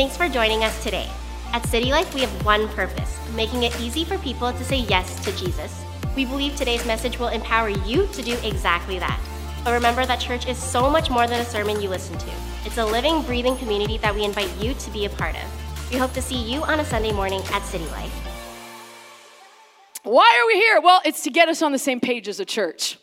[0.00, 1.06] Thanks for joining us today.
[1.52, 5.22] At City Life, we have one purpose making it easy for people to say yes
[5.26, 5.84] to Jesus.
[6.16, 9.20] We believe today's message will empower you to do exactly that.
[9.62, 12.30] But remember that church is so much more than a sermon you listen to.
[12.64, 15.90] It's a living, breathing community that we invite you to be a part of.
[15.90, 18.14] We hope to see you on a Sunday morning at City Life.
[20.04, 20.80] Why are we here?
[20.80, 22.96] Well, it's to get us on the same page as a church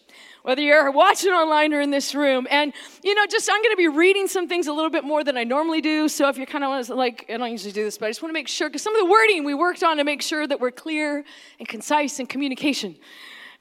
[0.48, 2.48] whether you're watching online or in this room.
[2.50, 2.71] And,
[3.04, 5.35] you know, just I'm going to be reading some things a little bit more than
[5.35, 6.08] I normally do.
[6.08, 8.30] So if you're kind of like, I don't usually do this, but I just want
[8.30, 10.62] to make sure, because some of the wording we worked on to make sure that
[10.62, 11.26] we're clear
[11.59, 12.95] and concise in communication,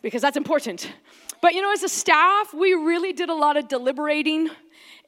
[0.00, 0.92] because that's important.
[1.42, 4.48] But, you know, as a staff, we really did a lot of deliberating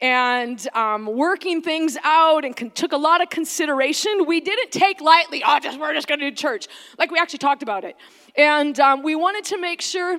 [0.01, 4.24] and um, working things out and con- took a lot of consideration.
[4.27, 6.66] We didn't take lightly, oh, just, we're just going to do church.
[6.99, 7.95] Like we actually talked about it.
[8.37, 10.19] And um, we wanted to make sure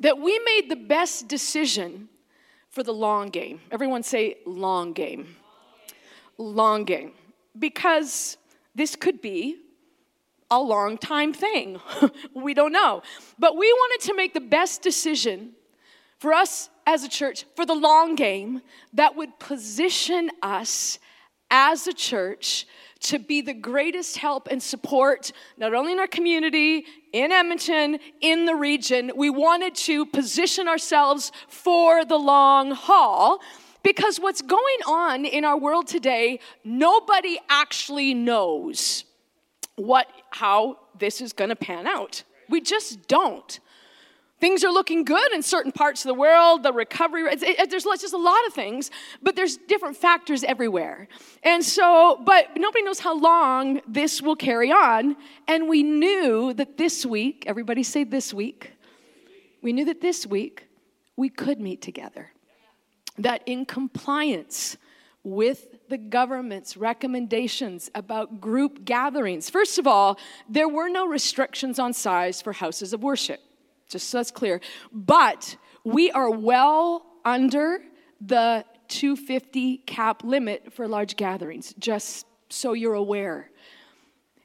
[0.00, 2.08] that we made the best decision
[2.70, 3.60] for the long game.
[3.70, 5.36] Everyone say long game.
[6.38, 7.12] Long game.
[7.58, 8.36] Because
[8.74, 9.56] this could be
[10.50, 11.80] a long time thing.
[12.34, 13.02] we don't know.
[13.38, 15.52] But we wanted to make the best decision
[16.18, 18.60] for us as a church for the long game
[18.92, 20.98] that would position us
[21.50, 22.66] as a church
[23.00, 28.44] to be the greatest help and support, not only in our community, in Edmonton, in
[28.46, 29.12] the region.
[29.14, 33.40] We wanted to position ourselves for the long haul
[33.82, 39.04] because what's going on in our world today, nobody actually knows
[39.76, 42.22] what how this is going to pan out.
[42.48, 43.60] We just don't.
[44.44, 47.84] Things are looking good in certain parts of the world, the recovery, it, it, there's
[47.84, 48.90] just a lot of things,
[49.22, 51.08] but there's different factors everywhere.
[51.42, 55.16] And so, but nobody knows how long this will carry on.
[55.48, 58.72] And we knew that this week, everybody say this week,
[59.62, 60.68] we knew that this week
[61.16, 62.30] we could meet together.
[63.16, 64.76] That in compliance
[65.22, 69.48] with the government's recommendations about group gatherings.
[69.48, 70.18] First of all,
[70.50, 73.40] there were no restrictions on size for houses of worship
[73.94, 74.60] just so that's clear.
[74.92, 77.78] But we are well under
[78.20, 83.50] the 250 cap limit for large gatherings, just so you're aware.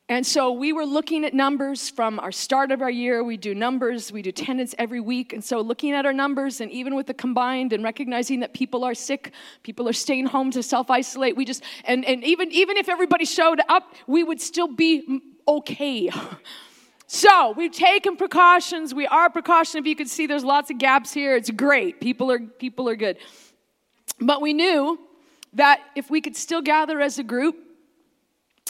[0.08, 3.24] And so we were looking at numbers from our start of our year.
[3.24, 5.34] We do numbers, we do attendance every week.
[5.34, 8.84] And so looking at our numbers, and even with the combined and recognizing that people
[8.84, 9.32] are sick,
[9.64, 13.26] people are staying home to self isolate, we just, and, and even, even if everybody
[13.26, 16.12] showed up, we would still be okay.
[17.12, 18.94] So we've taken precautions.
[18.94, 19.80] We are precaution.
[19.80, 21.36] If you can see, there's lots of gaps here.
[21.36, 22.00] It's great.
[22.00, 23.18] People are people are good.
[24.22, 25.00] But we knew
[25.54, 27.56] that if we could still gather as a group,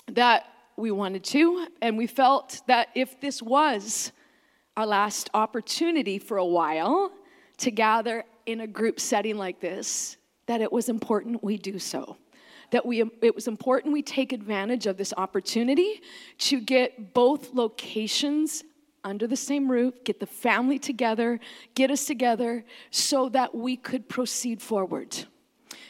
[0.08, 0.46] that
[0.78, 4.14] we wanted to, and we felt that if this was
[4.78, 7.12] our last opportunity for a while
[7.58, 12.16] to gather in a group setting like this, that it was important we do so
[12.72, 16.02] that we, um, it was important we take advantage of this opportunity
[16.38, 18.64] to get both locations
[19.04, 21.40] under the same roof, get the family together,
[21.76, 25.26] get us together so that we could proceed forward.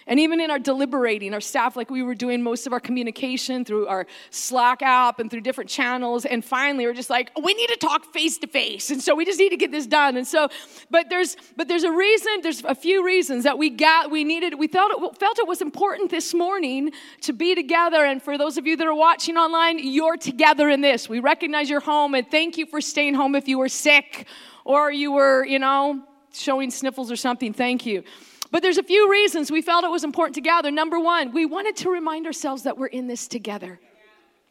[0.10, 3.64] And even in our deliberating, our staff, like we were doing most of our communication
[3.64, 6.26] through our Slack app and through different channels.
[6.26, 8.90] And finally, we're just like, we need to talk face to face.
[8.90, 10.18] And so we just need to get this done.
[10.18, 10.50] And so,
[10.90, 14.58] but there's, but there's a reason, there's a few reasons that we got, we needed,
[14.58, 16.92] we felt it, felt it was important this morning
[17.22, 18.04] to be together.
[18.04, 21.08] And for those of you that are watching online, you're together in this.
[21.08, 24.26] We recognize your home and thank you for staying home if you were sick
[24.66, 26.04] or you were, you know,
[26.34, 27.54] showing sniffles or something.
[27.54, 28.04] Thank you.
[28.52, 30.72] But there's a few reasons we felt it was important to gather.
[30.72, 33.80] Number one, we wanted to remind ourselves that we're in this together.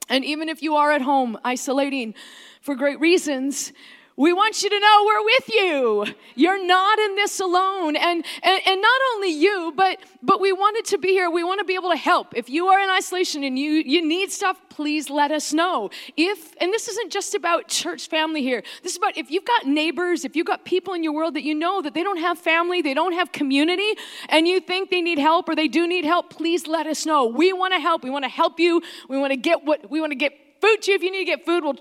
[0.08, 2.14] And even if you are at home isolating
[2.60, 3.72] for great reasons,
[4.18, 6.06] we want you to know we're with you.
[6.34, 7.94] You're not in this alone.
[7.94, 11.30] And, and, and not only you, but, but we wanted to be here.
[11.30, 12.36] We want to be able to help.
[12.36, 15.90] If you are in isolation and you, you need stuff, please let us know.
[16.16, 18.64] If, and this isn't just about church family here.
[18.82, 21.44] This is about if you've got neighbors, if you've got people in your world that
[21.44, 23.94] you know that they don't have family, they don't have community,
[24.30, 27.26] and you think they need help or they do need help, please let us know.
[27.26, 28.02] We want to help.
[28.02, 28.82] We want to help you.
[29.08, 30.96] We want to get what we want to get food to you.
[30.96, 31.76] If you need to get food, we'll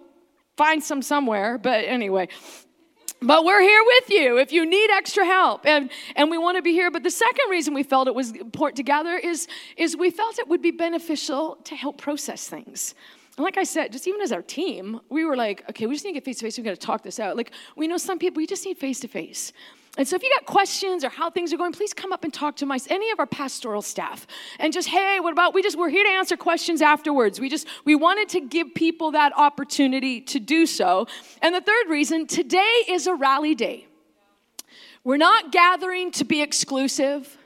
[0.57, 1.57] find some somewhere.
[1.57, 2.27] But anyway,
[3.21, 6.61] but we're here with you if you need extra help and, and we want to
[6.61, 6.91] be here.
[6.91, 10.47] But the second reason we felt it was important together is, is we felt it
[10.47, 12.93] would be beneficial to help process things.
[13.37, 16.03] And like i said just even as our team we were like okay we just
[16.03, 16.57] need to get face to face.
[16.57, 17.37] We got to talk this out.
[17.37, 19.53] Like we know some people you just need face to face
[19.97, 22.33] and so if you got questions or how things are going, please come up and
[22.33, 24.27] talk to my any of our pastoral staff.
[24.59, 27.39] And just, hey, what about we just we're here to answer questions afterwards.
[27.39, 31.07] We just we wanted to give people that opportunity to do so.
[31.41, 33.87] And the third reason, today is a rally day.
[35.03, 37.37] We're not gathering to be exclusive.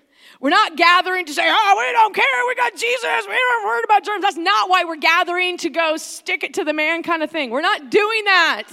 [0.41, 3.85] We're not gathering to say, oh, we don't care, we got Jesus, we aren't worried
[3.85, 4.23] about germs.
[4.23, 7.51] That's not why we're gathering to go stick it to the man kind of thing.
[7.51, 8.63] We're not doing that.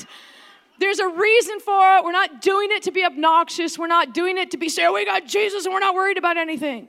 [0.79, 2.05] There's a reason for it.
[2.05, 3.79] We're not doing it to be obnoxious.
[3.79, 6.19] We're not doing it to be saying, oh, we got Jesus and we're not worried
[6.19, 6.89] about anything.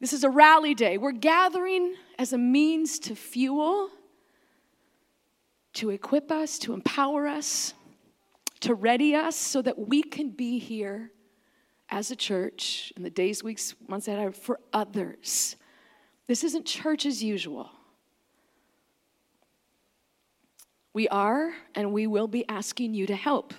[0.00, 0.96] This is a rally day.
[0.96, 3.90] We're gathering as a means to fuel,
[5.74, 7.74] to equip us, to empower us,
[8.60, 11.12] to ready us so that we can be here
[11.90, 15.56] as a church in the days, weeks, months ahead for others.
[16.28, 17.70] This isn't church as usual.
[21.00, 23.54] We are and we will be asking you to help.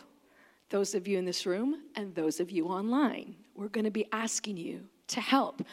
[0.70, 3.34] Those of you in this room and those of you online.
[3.56, 5.64] We're going to be asking you to help.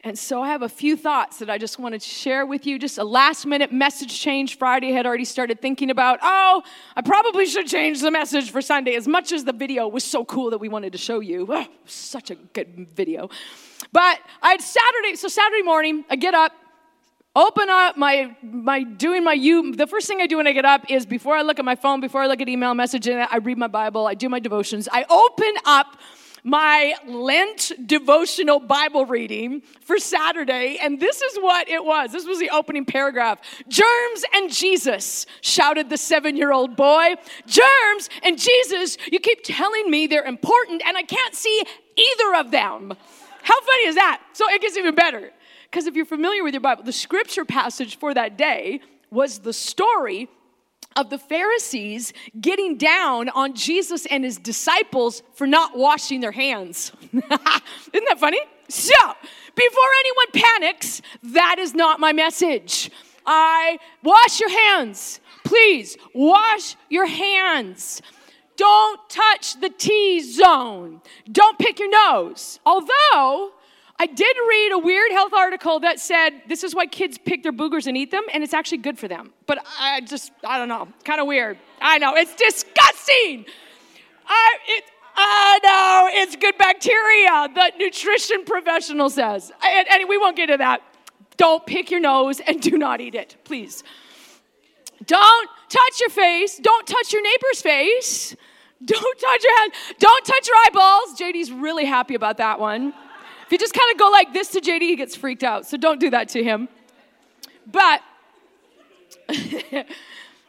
[0.00, 2.78] And so I have a few thoughts that I just wanted to share with you.
[2.78, 4.56] Just a last minute message change.
[4.56, 6.62] Friday had already started thinking about, oh,
[6.96, 8.94] I probably should change the message for Sunday.
[8.94, 11.46] As much as the video was so cool that we wanted to show you.
[11.50, 13.28] Oh, such a good video.
[13.92, 16.52] But I had Saturday, so Saturday morning, I get up,
[17.36, 20.64] open up my my doing my you the first thing i do when i get
[20.64, 23.36] up is before i look at my phone before i look at email messaging i
[23.36, 25.96] read my bible i do my devotions i open up
[26.42, 32.12] my Lent devotional Bible reading for Saturday, and this is what it was.
[32.12, 33.40] This was the opening paragraph.
[33.68, 37.14] Germs and Jesus, shouted the seven year old boy.
[37.46, 41.62] Germs and Jesus, you keep telling me they're important, and I can't see
[41.96, 42.94] either of them.
[43.42, 44.22] How funny is that?
[44.32, 45.30] So it gets even better.
[45.70, 48.80] Because if you're familiar with your Bible, the scripture passage for that day
[49.10, 50.28] was the story
[50.96, 56.90] of the Pharisees getting down on Jesus and his disciples for not washing their hands.
[57.12, 58.40] Isn't that funny?
[58.68, 58.94] So,
[59.54, 62.90] before anyone panics, that is not my message.
[63.24, 65.20] I wash your hands.
[65.44, 68.02] Please wash your hands.
[68.56, 71.00] Don't touch the T zone.
[71.30, 72.58] Don't pick your nose.
[72.66, 73.52] Although
[74.00, 77.52] I did read a weird health article that said this is why kids pick their
[77.52, 79.34] boogers and eat them, and it's actually good for them.
[79.44, 81.58] But I just, I don't know, kind of weird.
[81.82, 83.44] I know, it's disgusting.
[84.26, 84.84] I, it,
[85.16, 89.52] I know, it's good bacteria, the nutrition professional says.
[89.62, 90.80] And, and we won't get into that.
[91.36, 93.84] Don't pick your nose and do not eat it, please.
[95.04, 96.56] Don't touch your face.
[96.56, 98.34] Don't touch your neighbor's face.
[98.82, 99.72] Don't touch your head.
[99.98, 101.20] Don't touch your eyeballs.
[101.20, 102.94] JD's really happy about that one.
[103.50, 105.66] If you just kind of go like this to JD, he gets freaked out.
[105.66, 106.68] So don't do that to him.
[107.66, 108.00] But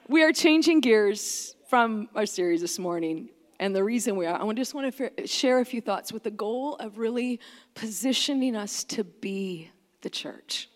[0.08, 3.30] we are changing gears from our series this morning.
[3.60, 6.30] And the reason we are, I just want to share a few thoughts with the
[6.30, 7.40] goal of really
[7.74, 9.72] positioning us to be
[10.02, 10.70] the church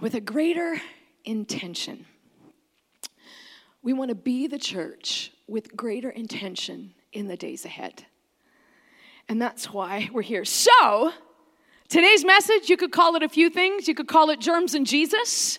[0.00, 0.80] with a greater
[1.24, 2.06] intention.
[3.84, 8.04] We want to be the church with greater intention in the days ahead.
[9.28, 10.44] And that's why we're here.
[10.44, 11.12] So,
[11.88, 13.88] today's message, you could call it a few things.
[13.88, 15.58] You could call it Germs and Jesus.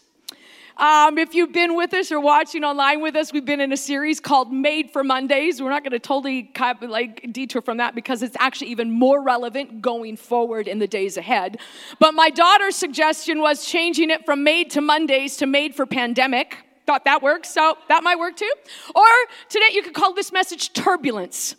[0.78, 3.78] Um, if you've been with us or watching online with us, we've been in a
[3.78, 5.60] series called Made for Mondays.
[5.60, 9.82] We're not going to totally like detour from that because it's actually even more relevant
[9.82, 11.58] going forward in the days ahead.
[12.00, 16.58] But my daughter's suggestion was changing it from Made to Mondays to Made for Pandemic.
[16.86, 18.54] Thought that works, so that might work too.
[18.96, 19.06] Or
[19.50, 21.56] today you could call this message Turbulence.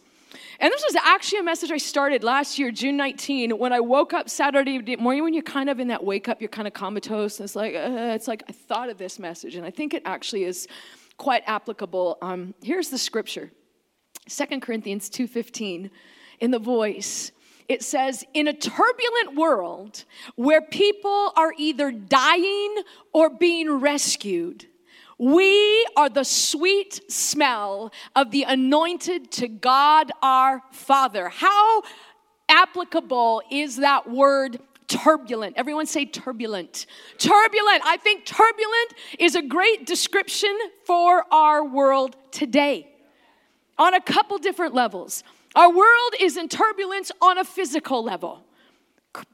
[0.60, 4.12] And this was actually a message I started last year, June 19, when I woke
[4.12, 5.22] up Saturday morning.
[5.22, 7.38] When you're kind of in that wake up, you're kind of comatose.
[7.38, 10.02] And it's like, uh, it's like I thought of this message, and I think it
[10.04, 10.66] actually is
[11.16, 12.18] quite applicable.
[12.22, 13.52] Um, here's the scripture,
[14.28, 15.90] 2 Corinthians 2:15,
[16.40, 17.30] in the voice.
[17.68, 22.76] It says, in a turbulent world where people are either dying
[23.12, 24.66] or being rescued,
[25.18, 31.28] we are the sweet smell of the anointed to God our Father.
[31.28, 31.82] How
[32.48, 35.56] applicable is that word turbulent.
[35.56, 36.86] Everyone say turbulent.
[37.18, 37.82] Turbulent.
[37.84, 40.56] I think turbulent is a great description
[40.86, 42.88] for our world today
[43.76, 45.22] on a couple different levels.
[45.54, 48.44] Our world is in turbulence on a physical level.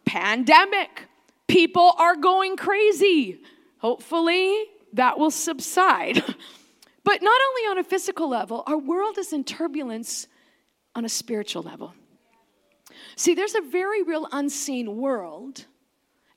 [0.04, 1.08] Pandemic.
[1.46, 3.40] People are going crazy.
[3.78, 4.64] Hopefully,
[4.94, 6.16] that will subside.
[7.04, 10.26] but not only on a physical level, our world is in turbulence
[10.94, 11.94] on a spiritual level.
[13.16, 15.66] See, there's a very real unseen world,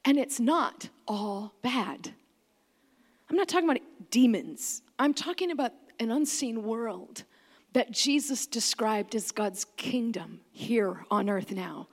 [0.06, 2.14] and it's not all bad.
[3.30, 7.24] I'm not talking about demons, I'm talking about an unseen world
[7.74, 11.88] that Jesus described as God's kingdom here on earth now.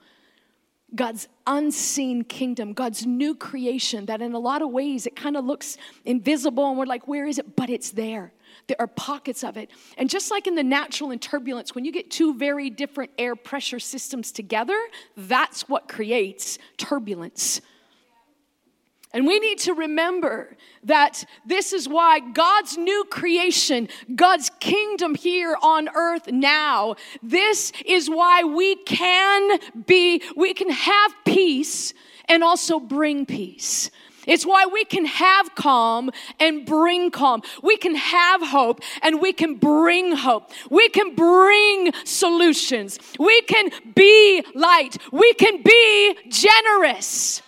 [0.94, 5.44] God's unseen kingdom, God's new creation, that in a lot of ways it kind of
[5.44, 7.56] looks invisible and we're like, where is it?
[7.56, 8.32] But it's there.
[8.66, 9.70] there are pockets of it.
[9.98, 13.36] And just like in the natural and turbulence, when you get two very different air
[13.36, 14.78] pressure systems together,
[15.16, 17.60] that's what creates turbulence.
[19.14, 25.56] And we need to remember that this is why God's new creation, God's kingdom here
[25.62, 31.94] on earth now, this is why we can be, we can have peace
[32.28, 33.88] and also bring peace.
[34.26, 37.42] It's why we can have calm and bring calm.
[37.62, 40.50] We can have hope and we can bring hope.
[40.70, 42.98] We can bring solutions.
[43.20, 44.96] We can be light.
[45.12, 47.42] We can be generous.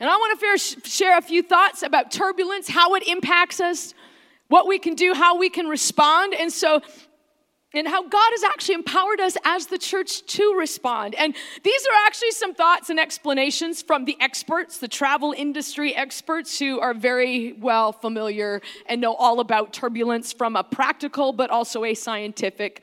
[0.00, 3.94] And I want to share a few thoughts about turbulence, how it impacts us,
[4.48, 6.34] what we can do, how we can respond.
[6.34, 6.82] And so,
[7.72, 11.14] and how God has actually empowered us as the church to respond.
[11.14, 16.58] And these are actually some thoughts and explanations from the experts, the travel industry experts
[16.58, 21.84] who are very well familiar and know all about turbulence from a practical but also
[21.84, 22.82] a scientific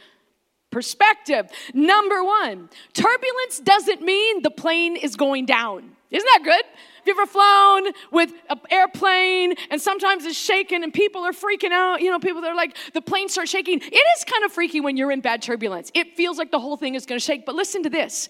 [0.71, 1.49] perspective.
[1.73, 5.91] Number one, turbulence doesn't mean the plane is going down.
[6.11, 6.63] Isn't that good?
[7.03, 11.73] Have you ever flown with an airplane and sometimes it's shaking and people are freaking
[11.73, 11.99] out?
[11.99, 13.81] You know, people are like, the plane starts shaking.
[13.81, 15.91] It is kind of freaky when you're in bad turbulence.
[15.93, 17.45] It feels like the whole thing is going to shake.
[17.45, 18.29] But listen to this.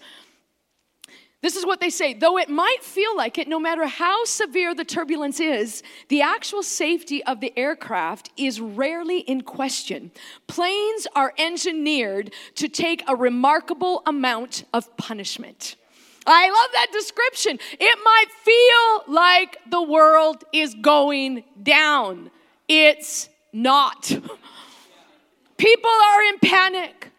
[1.40, 2.14] This is what they say.
[2.14, 6.64] Though it might feel like it, no matter how severe the turbulence is, the actual
[6.64, 10.10] safety of the aircraft is rarely in question.
[10.48, 15.76] Planes are engineered to take a remarkable amount of punishment.
[16.26, 17.58] I love that description.
[17.78, 22.30] It might feel like the world is going down.
[22.68, 24.04] It's not.
[25.56, 27.10] People are in panic.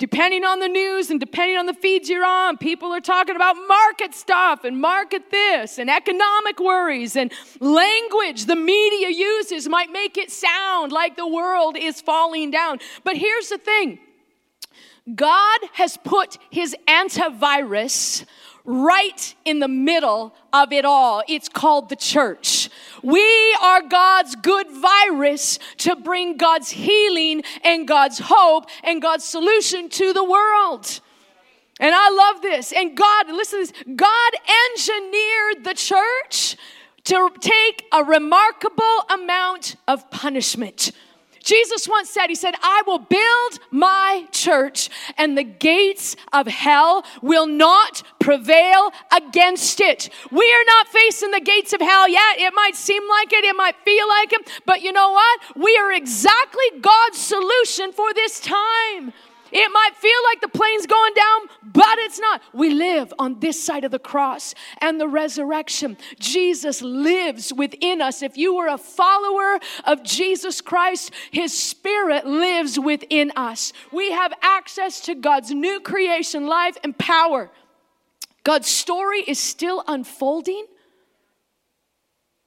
[0.00, 3.54] Depending on the news and depending on the feeds you're on, people are talking about
[3.68, 7.30] market stuff and market this and economic worries and
[7.60, 12.78] language the media uses might make it sound like the world is falling down.
[13.04, 13.98] But here's the thing
[15.16, 18.24] God has put his antivirus
[18.64, 21.22] right in the middle of it all.
[21.28, 22.68] It's called the church.
[23.02, 29.88] We are God's good virus to bring God's healing and God's hope and God's solution
[29.90, 31.00] to the world.
[31.80, 32.72] And I love this.
[32.72, 34.32] And God, listen to this God
[34.70, 36.56] engineered the church
[37.04, 40.92] to take a remarkable amount of punishment
[41.42, 47.04] Jesus once said, He said, I will build my church, and the gates of hell
[47.22, 50.10] will not prevail against it.
[50.30, 52.38] We are not facing the gates of hell yet.
[52.38, 55.40] It might seem like it, it might feel like it, but you know what?
[55.56, 59.12] We are exactly God's solution for this time.
[59.52, 61.40] It might feel like the plane's going down,
[61.72, 62.42] but it's not.
[62.52, 65.96] We live on this side of the cross and the resurrection.
[66.18, 68.22] Jesus lives within us.
[68.22, 73.72] If you were a follower of Jesus Christ, his spirit lives within us.
[73.92, 77.50] We have access to God's new creation, life, and power.
[78.44, 80.66] God's story is still unfolding,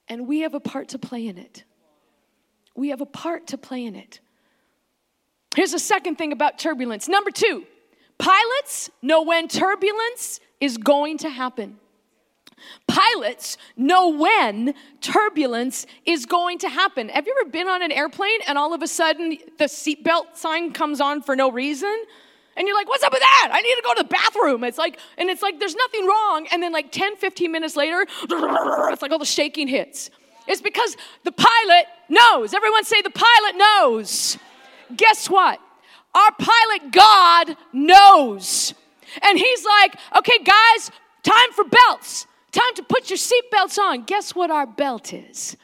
[0.08, 1.64] and we have a part to play in it.
[2.74, 4.20] We have a part to play in it.
[5.54, 7.08] Here's the second thing about turbulence.
[7.08, 7.64] Number two,
[8.18, 11.78] pilots know when turbulence is going to happen.
[12.86, 17.08] Pilots know when turbulence is going to happen.
[17.08, 20.72] Have you ever been on an airplane and all of a sudden the seatbelt sign
[20.72, 21.94] comes on for no reason?
[22.56, 23.50] And you're like, what's up with that?
[23.52, 24.64] I need to go to the bathroom.
[24.64, 26.46] It's like, and it's like, there's nothing wrong.
[26.52, 30.10] And then, like 10, 15 minutes later, it's like all the shaking hits.
[30.46, 32.54] It's because the pilot knows.
[32.54, 34.38] Everyone say, the pilot knows
[34.96, 35.60] guess what?
[36.14, 38.74] Our pilot God knows.
[39.22, 40.90] And he's like, okay, guys,
[41.22, 42.26] time for belts.
[42.52, 44.04] Time to put your seatbelts on.
[44.04, 45.56] Guess what our belt is?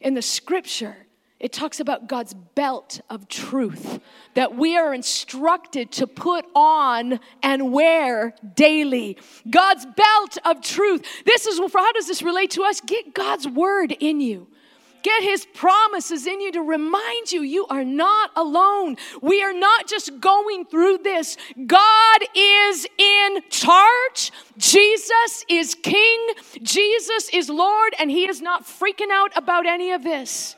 [0.00, 0.96] In the scripture,
[1.38, 4.00] it talks about God's belt of truth
[4.32, 9.18] that we are instructed to put on and wear daily.
[9.50, 11.04] God's belt of truth.
[11.26, 12.80] This is for how does this relate to us?
[12.80, 14.46] Get God's word in you.
[15.04, 18.96] Get his promises in you to remind you you are not alone.
[19.20, 21.36] We are not just going through this.
[21.66, 24.32] God is in charge.
[24.56, 26.28] Jesus is king.
[26.62, 30.56] Jesus is Lord, and he is not freaking out about any of this.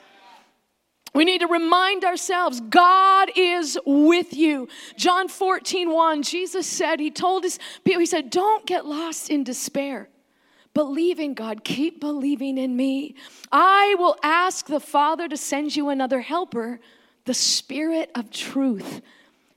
[1.12, 4.68] We need to remind ourselves God is with you.
[4.96, 9.42] John 14, 1, Jesus said, He told his people, He said, Don't get lost in
[9.42, 10.08] despair.
[10.76, 11.64] Believe in God.
[11.64, 13.14] Keep believing in me.
[13.50, 16.80] I will ask the Father to send you another helper,
[17.24, 19.00] the Spirit of truth.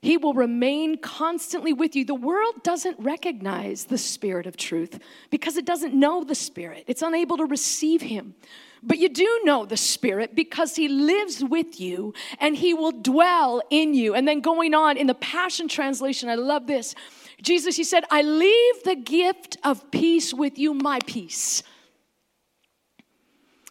[0.02, 2.06] He will remain constantly with you.
[2.06, 4.98] The world doesn't recognize the Spirit of truth
[5.30, 8.34] because it doesn't know the Spirit, it's unable to receive Him.
[8.82, 13.62] But you do know the Spirit because He lives with you and He will dwell
[13.70, 14.16] in you.
[14.16, 16.96] And then going on in the Passion Translation, I love this.
[17.42, 21.64] Jesus, He said, I leave the gift of peace with you, my peace.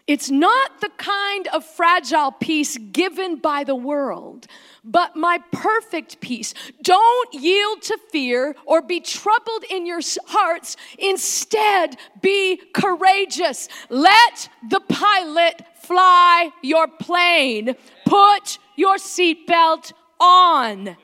[0.09, 4.47] It's not the kind of fragile peace given by the world,
[4.83, 6.55] but my perfect peace.
[6.83, 10.79] Don't yield to fear or be troubled in your hearts.
[10.99, 13.69] Instead, be courageous.
[13.91, 17.77] Let the pilot fly your plane.
[18.07, 20.97] Put your seatbelt on.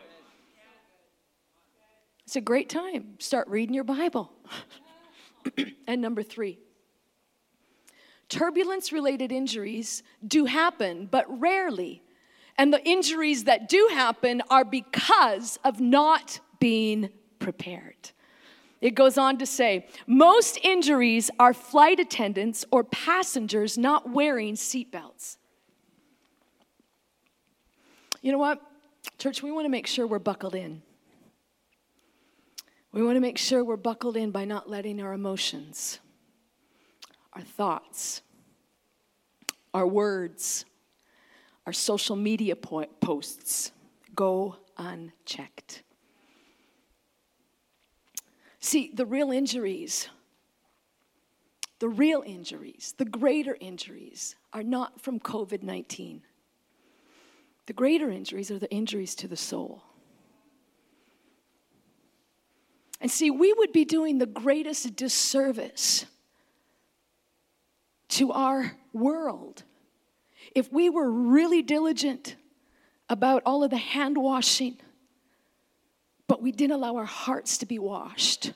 [2.24, 3.16] It's a great time.
[3.18, 4.32] Start reading your Bible.
[5.86, 6.58] and number three,
[8.34, 12.02] turbulence related injuries do happen, but rarely.
[12.58, 18.10] And the injuries that do happen are because of not being prepared.
[18.80, 25.36] It goes on to say most injuries are flight attendants or passengers not wearing seatbelts.
[28.20, 28.60] You know what?
[29.16, 30.82] Church, we want to make sure we're buckled in.
[32.90, 36.00] We want to make sure we're buckled in by not letting our emotions,
[37.34, 38.22] our thoughts,
[39.72, 40.64] our words,
[41.66, 43.72] our social media po- posts
[44.14, 45.82] go unchecked.
[48.60, 50.08] See, the real injuries,
[51.80, 56.22] the real injuries, the greater injuries are not from COVID 19.
[57.66, 59.82] The greater injuries are the injuries to the soul.
[63.00, 66.06] And see, we would be doing the greatest disservice
[68.14, 69.64] to our world.
[70.54, 72.36] If we were really diligent
[73.08, 74.76] about all of the hand washing,
[76.26, 78.52] but we didn't allow our hearts to be washed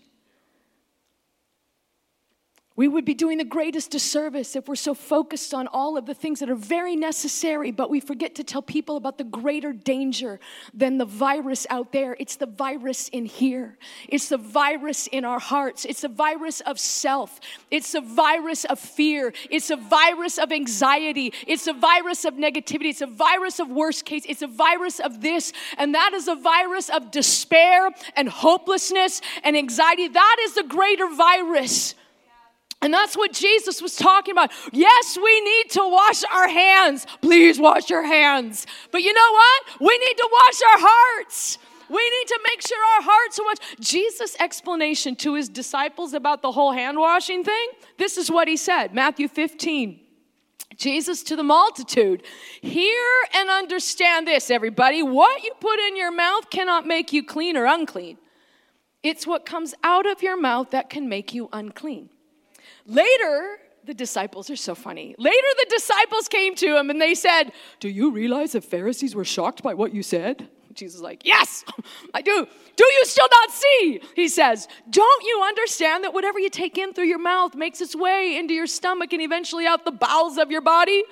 [2.79, 6.15] we would be doing the greatest disservice if we're so focused on all of the
[6.15, 10.39] things that are very necessary, but we forget to tell people about the greater danger
[10.73, 12.17] than the virus out there.
[12.21, 13.77] It's the virus in here,
[14.09, 18.79] it's the virus in our hearts, it's the virus of self, it's the virus of
[18.79, 23.69] fear, it's a virus of anxiety, it's a virus of negativity, it's a virus of
[23.69, 28.29] worst case, it's a virus of this, and that is a virus of despair and
[28.29, 30.07] hopelessness and anxiety.
[30.07, 31.97] That is the greater virus.
[32.81, 34.53] And that's what Jesus was talking about.
[34.73, 37.07] Yes, we need to wash our hands.
[37.21, 38.67] Please wash your hands.
[38.93, 39.63] But you know what?
[39.81, 41.59] We need to wash our hearts.
[41.91, 43.81] We need to make sure our hearts are washed.
[43.81, 48.57] Jesus' explanation to his disciples about the whole hand washing thing this is what he
[48.57, 50.01] said Matthew 15.
[50.77, 52.23] Jesus to the multitude,
[52.63, 55.03] hear and understand this, everybody.
[55.03, 58.17] What you put in your mouth cannot make you clean or unclean.
[59.03, 62.11] It's what comes out of your mouth that can make you unclean.
[62.89, 65.15] Later, the disciples are so funny.
[65.19, 69.27] Later, the disciples came to him and they said, Do you realize the Pharisees were
[69.27, 70.49] shocked by what you said?
[70.73, 71.65] Jesus is like, Yes,
[72.15, 72.47] I do.
[72.77, 74.01] Do you still not see?
[74.17, 77.95] He says, Don't you understand that whatever you take in through your mouth makes its
[77.95, 81.05] way into your stomach and eventually out the bowels of your body?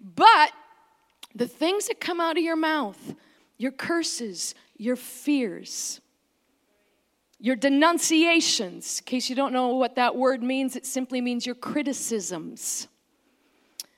[0.00, 0.52] But
[1.34, 3.14] the things that come out of your mouth,
[3.58, 6.00] your curses, your fears,
[7.40, 11.54] your denunciations, in case you don't know what that word means, it simply means your
[11.54, 12.86] criticisms,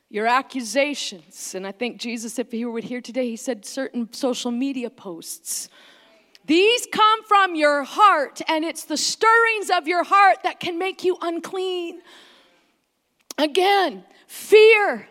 [0.08, 1.56] your accusations.
[1.56, 5.68] And I think Jesus, if he were here today, he said certain social media posts.
[6.44, 11.02] These come from your heart, and it's the stirrings of your heart that can make
[11.02, 12.00] you unclean.
[13.38, 15.08] Again, fear,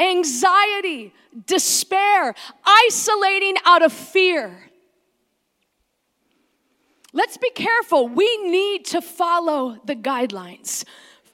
[0.00, 1.12] anxiety,
[1.46, 2.34] despair,
[2.64, 4.70] isolating out of fear
[7.16, 8.08] Let's be careful.
[8.08, 10.84] We need to follow the guidelines.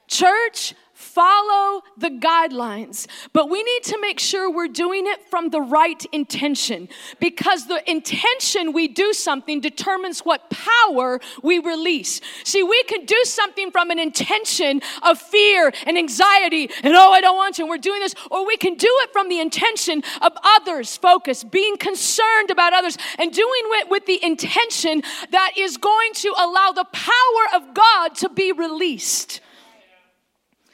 [0.07, 0.73] Church,
[1.13, 6.03] follow the guidelines, but we need to make sure we're doing it from the right
[6.11, 12.19] intention because the intention we do something determines what power we release.
[12.43, 17.21] See, we can do something from an intention of fear and anxiety and oh, I
[17.21, 20.03] don't want to, and we're doing this, or we can do it from the intention
[20.21, 25.77] of others focus, being concerned about others, and doing it with the intention that is
[25.77, 29.41] going to allow the power of God to be released.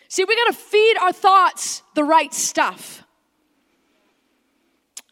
[0.10, 3.04] See, we got to feed our thoughts the right stuff.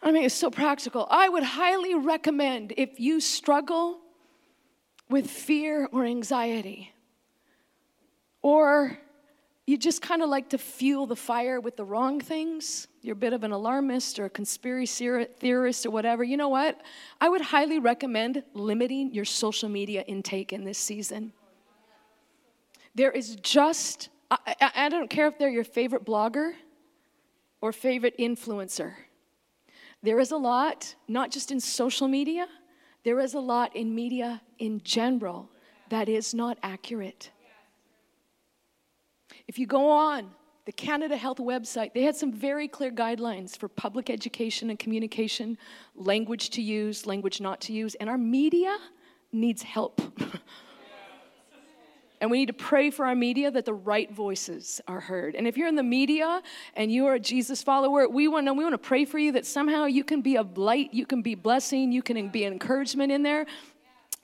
[0.01, 1.07] I mean, it's so practical.
[1.09, 3.99] I would highly recommend if you struggle
[5.09, 6.93] with fear or anxiety,
[8.41, 8.97] or
[9.67, 13.15] you just kind of like to fuel the fire with the wrong things, you're a
[13.15, 16.81] bit of an alarmist or a conspiracy theorist or whatever, you know what?
[17.21, 21.33] I would highly recommend limiting your social media intake in this season.
[22.95, 26.53] There is just, I, I, don't care if they're your favorite blogger
[27.61, 28.93] or favorite influencer.
[30.03, 32.47] There is a lot, not just in social media,
[33.03, 35.49] there is a lot in media in general
[35.89, 37.31] that is not accurate.
[39.47, 40.31] If you go on
[40.65, 45.57] the Canada Health website, they had some very clear guidelines for public education and communication,
[45.95, 48.77] language to use, language not to use, and our media
[49.31, 50.01] needs help.
[52.19, 55.35] And we need to pray for our media that the right voices are heard.
[55.35, 56.41] And if you're in the media
[56.75, 59.31] and you are a Jesus follower, we want to we want to pray for you
[59.33, 63.11] that somehow you can be a light, you can be blessing, you can be encouragement
[63.11, 63.45] in there.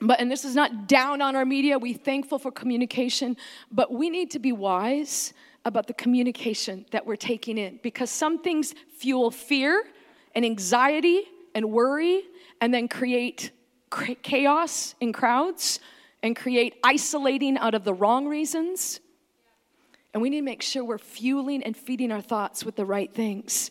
[0.02, 1.78] But and this is not down on our media.
[1.78, 3.38] We thankful for communication,
[3.72, 5.34] but we need to be wise
[5.66, 9.84] about the communication that we're taking in because some things fuel fear
[10.36, 11.24] and anxiety
[11.56, 12.24] and worry
[12.60, 13.52] and then create
[14.24, 15.80] chaos in crowds
[16.24, 19.02] and create isolating out of the wrong reasons.
[20.14, 23.14] And we need to make sure we're fueling and feeding our thoughts with the right
[23.14, 23.70] things.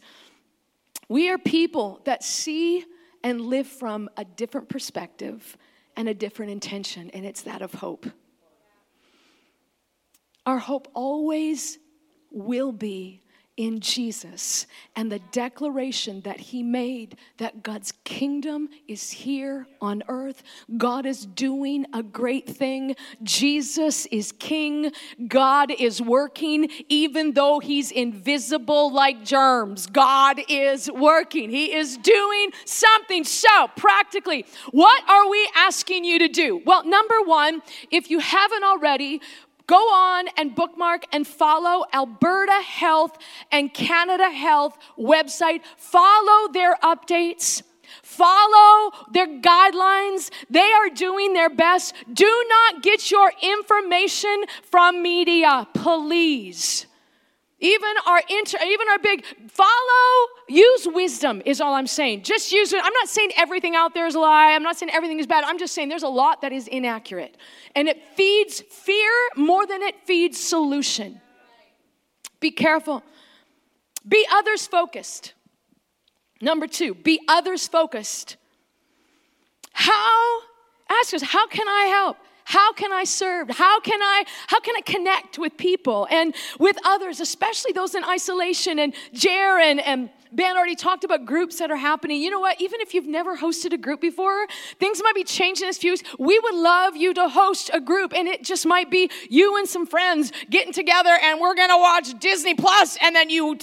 [1.08, 2.84] We are people that see
[3.24, 5.56] and live from a different perspective
[5.96, 8.06] and a different intention, and it's that of hope.
[10.44, 11.78] Our hope always
[12.30, 13.21] will be
[13.62, 20.42] in Jesus and the declaration that he made that God's kingdom is here on earth.
[20.76, 22.96] God is doing a great thing.
[23.22, 24.90] Jesus is king.
[25.28, 29.86] God is working, even though he's invisible like germs.
[29.86, 31.48] God is working.
[31.48, 33.22] He is doing something.
[33.22, 36.60] So, practically, what are we asking you to do?
[36.66, 39.20] Well, number one, if you haven't already,
[39.66, 43.18] Go on and bookmark and follow Alberta Health
[43.50, 45.60] and Canada Health website.
[45.76, 47.62] Follow their updates.
[48.02, 50.30] Follow their guidelines.
[50.48, 51.94] They are doing their best.
[52.12, 56.86] Do not get your information from media, please.
[57.62, 62.24] Even our inter, even our big follow, use wisdom is all I'm saying.
[62.24, 62.80] Just use it.
[62.82, 64.52] I'm not saying everything out there is a lie.
[64.52, 65.44] I'm not saying everything is bad.
[65.44, 67.36] I'm just saying there's a lot that is inaccurate.
[67.76, 71.20] And it feeds fear more than it feeds solution.
[72.40, 73.04] Be careful.
[74.06, 75.34] Be others focused.
[76.40, 78.38] Number two, be others focused.
[79.72, 80.40] How,
[80.90, 82.16] ask us, how can I help?
[82.44, 83.50] How can I serve?
[83.50, 88.04] How can I how can I connect with people and with others, especially those in
[88.04, 88.78] isolation?
[88.78, 92.22] And Jer and, and Ben already talked about groups that are happening.
[92.22, 92.60] You know what?
[92.60, 94.46] Even if you've never hosted a group before,
[94.80, 95.94] things might be changing as few.
[96.18, 99.68] We would love you to host a group, and it just might be you and
[99.68, 103.58] some friends getting together, and we're gonna watch Disney Plus, and then you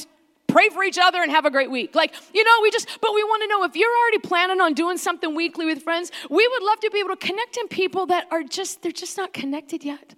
[0.50, 1.96] pray for each other and have a great week.
[1.96, 4.74] Like, you know, we just, but we want to know if you're already planning on
[4.74, 8.08] doing something weekly with friends, we would love to be able to connect in people
[8.08, 10.16] that are just, they're just not connected yet.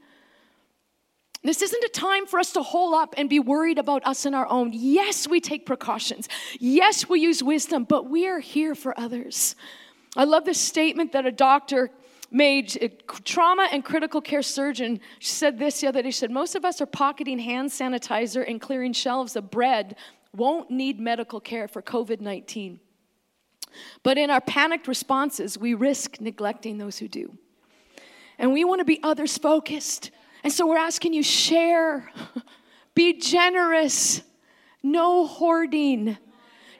[1.43, 4.35] This isn't a time for us to hole up and be worried about us and
[4.35, 4.71] our own.
[4.73, 6.29] Yes, we take precautions.
[6.59, 9.55] Yes, we use wisdom, but we are here for others.
[10.15, 11.89] I love this statement that a doctor
[12.29, 12.89] made, a
[13.23, 16.11] trauma and critical care surgeon said this the other day.
[16.11, 19.95] She said, Most of us are pocketing hand sanitizer and clearing shelves of bread
[20.35, 22.79] won't need medical care for COVID 19.
[24.03, 27.37] But in our panicked responses, we risk neglecting those who do.
[28.37, 30.11] And we want to be others focused.
[30.43, 32.11] And so we're asking you share,
[32.95, 34.21] be generous,
[34.83, 36.17] no hoarding.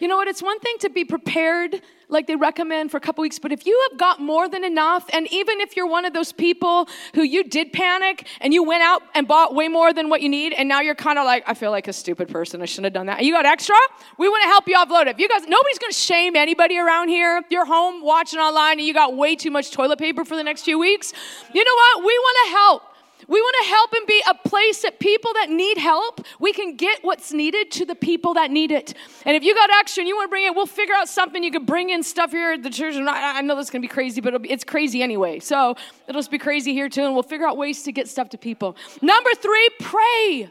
[0.01, 0.27] You know what?
[0.27, 3.37] It's one thing to be prepared like they recommend for a couple weeks.
[3.37, 6.31] But if you have got more than enough, and even if you're one of those
[6.31, 10.23] people who you did panic and you went out and bought way more than what
[10.23, 12.63] you need, and now you're kind of like, I feel like a stupid person.
[12.63, 13.23] I shouldn't have done that.
[13.23, 13.75] You got extra?
[14.17, 15.09] We want to help you offload it.
[15.09, 17.43] If you guys, nobody's going to shame anybody around here.
[17.51, 20.63] You're home watching online and you got way too much toilet paper for the next
[20.63, 21.13] few weeks.
[21.53, 21.99] You know what?
[21.99, 22.90] We want to help.
[23.31, 26.75] We want to help and be a place that people that need help, we can
[26.75, 28.93] get what's needed to the people that need it.
[29.25, 31.41] And if you got extra and you want to bring it, we'll figure out something.
[31.41, 32.95] You could bring in stuff here at the church.
[32.97, 35.39] I know this is going to be crazy, but be, it's crazy anyway.
[35.39, 35.77] So
[36.09, 37.05] it'll just be crazy here too.
[37.05, 38.75] And we'll figure out ways to get stuff to people.
[39.01, 40.49] Number three, pray.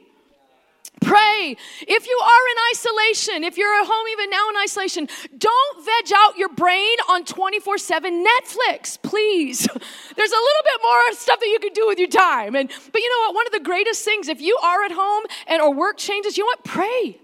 [1.01, 1.57] Pray.
[1.81, 6.13] If you are in isolation, if you're at home even now in isolation, don't veg
[6.15, 9.61] out your brain on 24 7 Netflix, please.
[10.17, 12.55] There's a little bit more stuff that you can do with your time.
[12.55, 13.35] And, but you know what?
[13.35, 16.45] One of the greatest things, if you are at home and or work changes, you
[16.45, 16.65] know what?
[16.65, 17.19] Pray.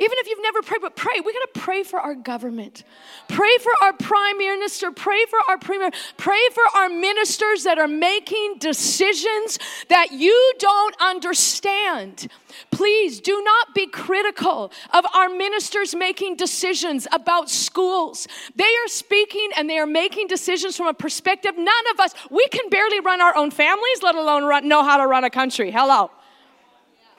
[0.00, 1.20] Even if you've never prayed, but pray.
[1.20, 2.84] We got to pray for our government.
[3.28, 4.90] Pray for our prime minister.
[4.90, 5.90] Pray for our premier.
[6.16, 9.58] Pray for our ministers that are making decisions
[9.90, 12.28] that you don't understand.
[12.70, 18.26] Please do not be critical of our ministers making decisions about schools.
[18.56, 22.46] They are speaking and they are making decisions from a perspective none of us, we
[22.48, 25.70] can barely run our own families, let alone run, know how to run a country.
[25.70, 26.10] Hello.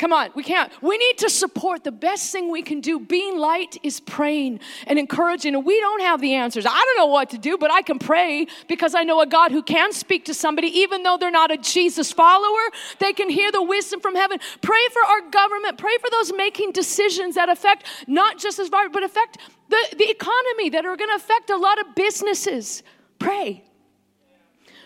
[0.01, 0.71] Come on, we can't.
[0.81, 1.83] We need to support.
[1.83, 5.53] The best thing we can do, being light, is praying and encouraging.
[5.53, 6.65] And we don't have the answers.
[6.65, 9.51] I don't know what to do, but I can pray because I know a God
[9.51, 12.71] who can speak to somebody, even though they're not a Jesus follower.
[12.97, 14.39] They can hear the wisdom from heaven.
[14.63, 15.77] Pray for our government.
[15.77, 19.37] Pray for those making decisions that affect not just this virus, but affect
[19.69, 22.81] the, the economy, that are going to affect a lot of businesses.
[23.19, 23.63] Pray.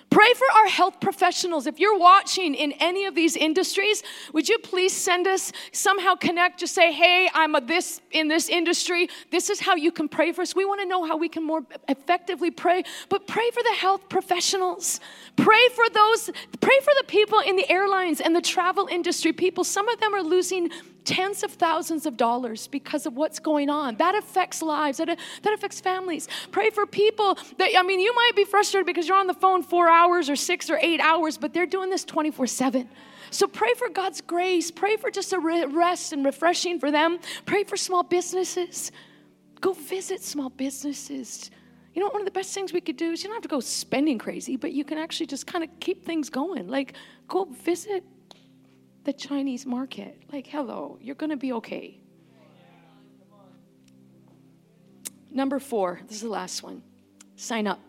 [0.10, 1.68] Pray for our health professionals.
[1.68, 4.02] If you're watching in any of these industries,
[4.34, 6.60] would you please send us somehow connect?
[6.60, 9.10] Just say, hey, I'm a this in this industry.
[9.32, 10.56] This is how you can pray for us.
[10.56, 12.84] We want to know how we can more effectively pray.
[13.10, 15.00] But pray for the health professionals.
[15.36, 16.30] Pray for those,
[16.62, 19.34] pray for the people in the airlines and the travel industry.
[19.34, 20.72] People, some of them are losing
[21.06, 23.96] tens of thousands of dollars because of what's going on.
[23.96, 26.28] That affects lives, that, that affects families.
[26.52, 29.64] Pray for people that, I mean, you might be frustrated because you're on the phone
[29.64, 32.90] four hours or six or eight hours, but they're doing this 24 7.
[33.32, 34.72] So pray for God's grace.
[34.72, 37.20] Pray for just a rest and refreshing for them.
[37.46, 38.92] Pray for small businesses.
[39.62, 41.52] Go visit small businesses.
[41.94, 43.50] You know, one of the best things we could do is you don't have to
[43.50, 46.68] go spending crazy, but you can actually just kind of keep things going.
[46.68, 46.94] Like,
[47.28, 48.04] go visit
[49.06, 50.22] the Chinese market.
[50.32, 52.02] Like, hello, you're going to be okay.
[55.32, 56.82] Number four, this is the last one
[57.38, 57.80] sign up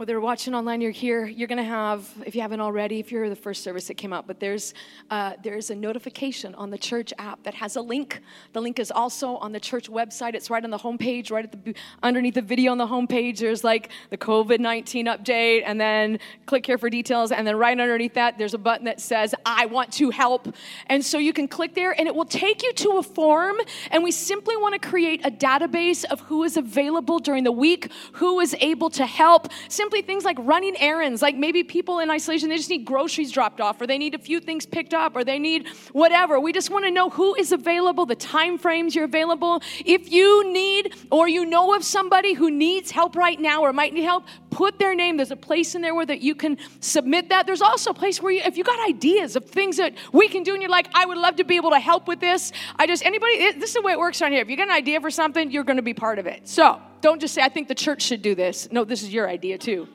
[0.00, 3.12] whether you're watching online you're here you're going to have if you haven't already if
[3.12, 4.72] you're the first service that came out but there's
[5.10, 8.22] uh, there's a notification on the church app that has a link.
[8.54, 11.52] The link is also on the church website it's right on the homepage right at
[11.52, 16.64] the underneath the video on the homepage there's like the covid-19 update and then click
[16.64, 19.92] here for details and then right underneath that there's a button that says i want
[19.92, 20.54] to help.
[20.86, 23.56] And so you can click there and it will take you to a form
[23.90, 27.92] and we simply want to create a database of who is available during the week
[28.12, 29.48] who is able to help.
[29.68, 33.32] Simply simply things like running errands, like maybe people in isolation, they just need groceries
[33.32, 36.38] dropped off, or they need a few things picked up, or they need whatever.
[36.38, 39.60] We just want to know who is available, the time frames you're available.
[39.84, 43.92] If you need or you know of somebody who needs help right now or might
[43.92, 45.16] need help, put their name.
[45.16, 47.46] There's a place in there where that you can submit that.
[47.46, 50.44] There's also a place where you, if you got ideas of things that we can
[50.44, 52.52] do and you're like, I would love to be able to help with this.
[52.76, 54.42] I just, anybody, this is the way it works around here.
[54.42, 56.46] If you got an idea for something, you're going to be part of it.
[56.48, 58.70] So don't just say, I think the church should do this.
[58.70, 59.88] No, this is your idea too.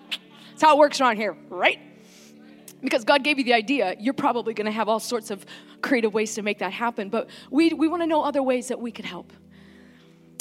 [0.49, 1.79] That's how it works around here, right?
[2.81, 5.45] Because God gave you the idea, you're probably going to have all sorts of
[5.81, 7.09] creative ways to make that happen.
[7.09, 9.33] But we, we want to know other ways that we could help.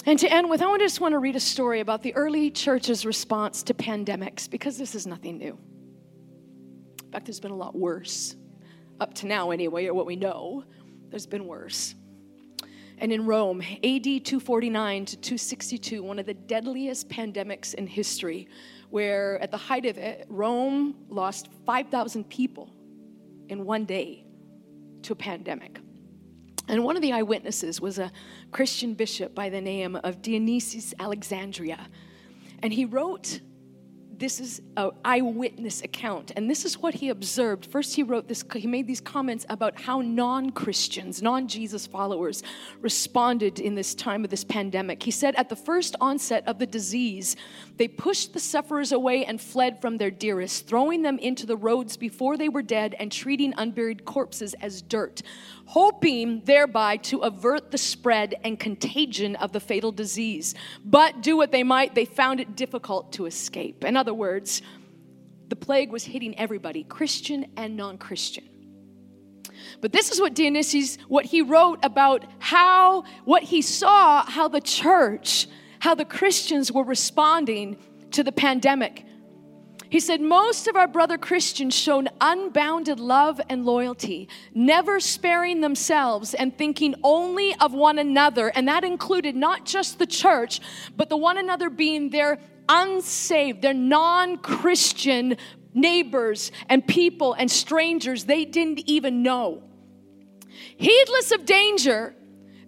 [0.06, 3.06] And to end with, I just want to read a story about the early church's
[3.06, 5.58] response to pandemics, because this is nothing new.
[7.04, 8.36] In fact, there's been a lot worse.
[9.00, 10.64] Up to now, anyway, or what we know,
[11.08, 11.94] there's been worse
[12.98, 18.48] and in Rome, AD 249 to 262, one of the deadliest pandemics in history,
[18.90, 22.72] where at the height of it, Rome lost 5,000 people
[23.48, 24.24] in one day
[25.02, 25.80] to a pandemic.
[26.68, 28.10] And one of the eyewitnesses was a
[28.50, 31.88] Christian bishop by the name of Dionysius Alexandria.
[32.62, 33.40] And he wrote
[34.18, 38.44] this is an eyewitness account and this is what he observed first he wrote this
[38.54, 42.42] he made these comments about how non-christians non-jesus followers
[42.80, 46.66] responded in this time of this pandemic he said at the first onset of the
[46.66, 47.36] disease
[47.76, 51.96] they pushed the sufferers away and fled from their dearest throwing them into the roads
[51.96, 55.22] before they were dead and treating unburied corpses as dirt
[55.66, 60.54] hoping thereby to avert the spread and contagion of the fatal disease.
[60.84, 63.84] But do what they might, they found it difficult to escape.
[63.84, 64.60] In other words,
[65.48, 68.44] the plague was hitting everybody, Christian and non Christian.
[69.80, 74.60] But this is what Dionysius, what he wrote about how, what he saw, how the
[74.60, 77.78] church, how the Christians were responding
[78.10, 79.06] to the pandemic.
[79.94, 86.34] He said, Most of our brother Christians showed unbounded love and loyalty, never sparing themselves
[86.34, 88.48] and thinking only of one another.
[88.48, 90.60] And that included not just the church,
[90.96, 95.36] but the one another being their unsaved, their non Christian
[95.74, 99.62] neighbors and people and strangers they didn't even know.
[100.76, 102.16] Heedless of danger,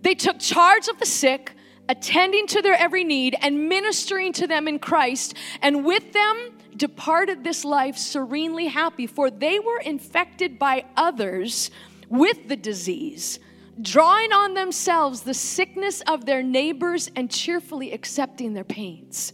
[0.03, 1.55] they took charge of the sick,
[1.89, 5.35] attending to their every need and ministering to them in Christ.
[5.61, 11.71] And with them, departed this life serenely happy, for they were infected by others
[12.09, 13.39] with the disease,
[13.81, 19.33] drawing on themselves the sickness of their neighbors and cheerfully accepting their pains.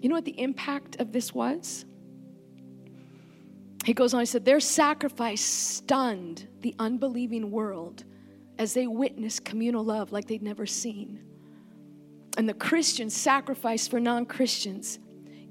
[0.00, 1.84] You know what the impact of this was?
[3.84, 8.04] He goes on, he said, Their sacrifice stunned the unbelieving world
[8.58, 11.22] as they witnessed communal love like they'd never seen.
[12.36, 14.98] And the Christian sacrifice for non Christians,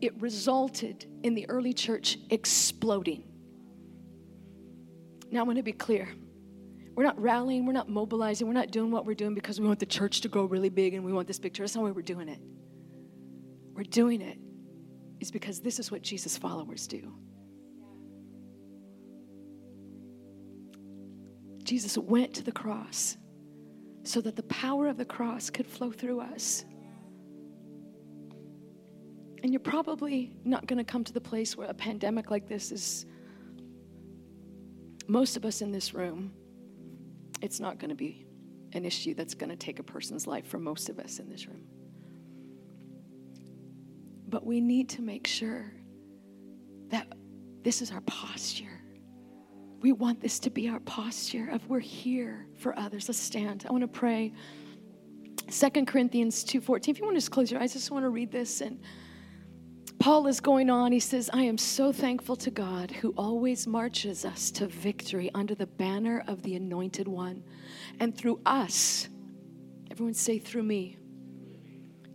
[0.01, 3.23] it resulted in the early church exploding.
[5.31, 6.09] Now, I want to be clear.
[6.95, 9.79] We're not rallying, we're not mobilizing, we're not doing what we're doing because we want
[9.79, 11.65] the church to grow really big and we want this big church.
[11.65, 12.39] That's not why we're doing it.
[13.73, 14.37] We're doing it
[15.21, 17.13] is because this is what Jesus' followers do.
[21.63, 23.15] Jesus went to the cross
[24.03, 26.65] so that the power of the cross could flow through us.
[29.41, 32.71] And you're probably not going to come to the place where a pandemic like this
[32.71, 33.05] is.
[35.07, 36.31] Most of us in this room,
[37.41, 38.27] it's not going to be
[38.73, 41.47] an issue that's going to take a person's life for most of us in this
[41.47, 41.63] room.
[44.27, 45.71] But we need to make sure
[46.89, 47.07] that
[47.63, 48.81] this is our posture.
[49.81, 53.07] We want this to be our posture of we're here for others.
[53.07, 53.65] Let's stand.
[53.67, 54.33] I want to pray.
[55.49, 56.89] Second Corinthians 2:14.
[56.89, 58.79] If you want to just close your eyes, I just want to read this and
[59.99, 60.93] Paul is going on.
[60.93, 65.55] He says, I am so thankful to God who always marches us to victory under
[65.55, 67.43] the banner of the anointed one.
[67.99, 69.09] And through us,
[69.91, 70.97] everyone say, through me,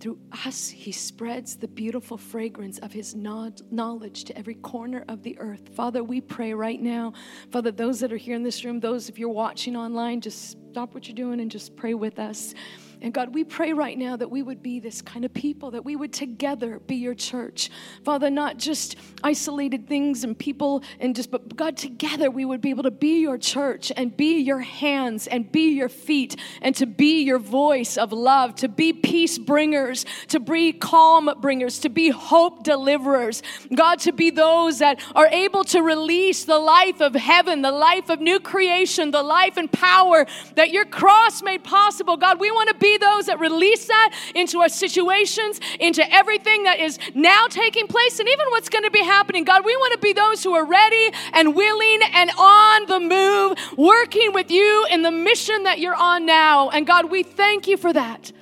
[0.01, 5.39] through us, he spreads the beautiful fragrance of his knowledge to every corner of the
[5.39, 5.69] earth.
[5.75, 7.13] Father, we pray right now.
[7.53, 10.95] Father, those that are here in this room, those if you're watching online, just stop
[10.95, 12.55] what you're doing and just pray with us.
[13.03, 15.85] And God, we pray right now that we would be this kind of people, that
[15.85, 17.71] we would together be your church.
[18.05, 22.71] Father, not just isolated things and people and just, but God, together we would be
[22.71, 26.87] able to be your church and be your hands and be your feet and to
[26.87, 32.11] be your voice of love, to be peace bringers, to be calm bringers, to be
[32.11, 33.43] hope deliverers.
[33.75, 38.09] God, to be those that are able to release the life of heaven, the life
[38.09, 42.17] of new creation, the life and power that your cross made possible.
[42.17, 46.79] God, we want to be those that release that into our situations, into everything that
[46.81, 49.45] is now taking place, and even what's going to be happening.
[49.45, 53.59] God, we want to be those who are ready and willing and on the move,
[53.77, 56.71] working with you in the mission that you're on now.
[56.71, 58.33] And God, we thank you for that.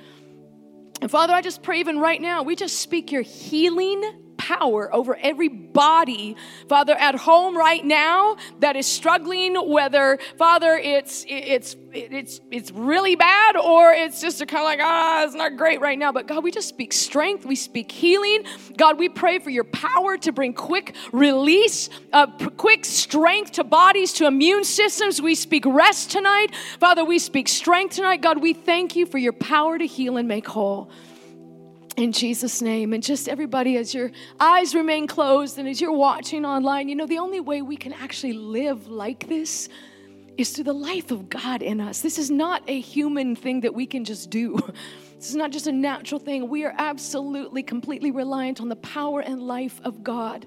[1.01, 5.17] And Father, I just pray even right now, we just speak your healing power over
[5.21, 6.35] every body,
[6.67, 13.15] Father, at home right now that is struggling, whether, Father, it's, it's, it's, it's really
[13.15, 16.11] bad or it's just a kind of like, ah, it's not great right now.
[16.11, 17.45] But God, we just speak strength.
[17.45, 18.43] We speak healing.
[18.75, 22.27] God, we pray for your power to bring quick release, uh,
[22.57, 25.21] quick strength to bodies, to immune systems.
[25.21, 26.47] We speak rest tonight.
[26.79, 28.21] Father, we speak strength tonight.
[28.21, 30.91] God, we thank you for your power to heal and make whole
[31.97, 32.93] in Jesus' name.
[32.93, 37.05] And just everybody, as your eyes remain closed and as you're watching online, you know,
[37.05, 39.69] the only way we can actually live like this
[40.37, 42.01] is through the life of God in us.
[42.01, 44.57] This is not a human thing that we can just do.
[45.23, 46.49] This is not just a natural thing.
[46.49, 50.45] We are absolutely, completely reliant on the power and life of God.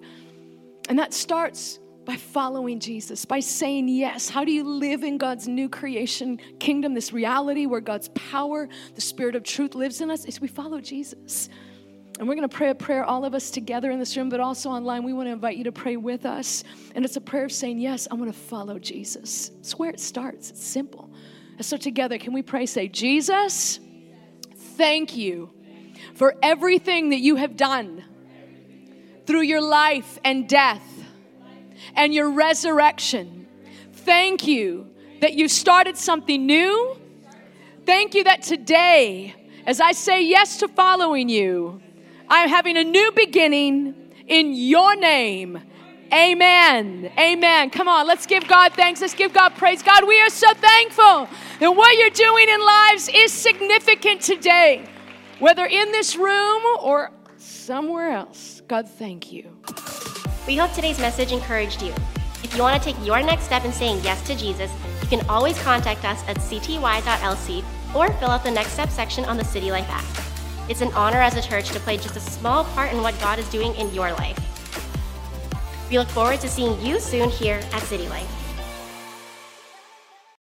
[0.90, 4.28] And that starts by following Jesus, by saying yes.
[4.28, 9.00] How do you live in God's new creation kingdom, this reality where God's power, the
[9.00, 10.24] Spirit of truth lives in us?
[10.24, 11.48] Is we follow Jesus.
[12.18, 14.40] And we're going to pray a prayer, all of us together in this room, but
[14.40, 15.02] also online.
[15.02, 16.64] We want to invite you to pray with us.
[16.94, 19.50] And it's a prayer of saying, Yes, I want to follow Jesus.
[19.58, 21.10] It's where it starts, it's simple.
[21.56, 22.66] And so, together, can we pray?
[22.66, 23.80] Say, Jesus,
[24.54, 25.50] thank you
[26.14, 28.04] for everything that you have done
[29.26, 30.95] through your life and death
[31.94, 33.46] and your resurrection.
[33.92, 36.96] Thank you that you started something new.
[37.84, 39.34] Thank you that today,
[39.66, 41.80] as I say yes to following you,
[42.28, 43.94] I'm having a new beginning
[44.26, 45.62] in your name.
[46.12, 47.10] Amen.
[47.18, 47.70] Amen.
[47.70, 49.00] Come on, let's give God thanks.
[49.00, 49.82] Let's give God praise.
[49.82, 54.88] God, we are so thankful that what you're doing in lives is significant today,
[55.40, 58.62] whether in this room or somewhere else.
[58.68, 59.56] God, thank you.
[60.46, 61.92] We hope today's message encouraged you.
[62.44, 65.28] If you want to take your next step in saying yes to Jesus, you can
[65.28, 67.64] always contact us at cty.lc
[67.96, 70.04] or fill out the next step section on the City Life app.
[70.70, 73.40] It's an honor as a church to play just a small part in what God
[73.40, 74.38] is doing in your life.
[75.90, 78.45] We look forward to seeing you soon here at City Life.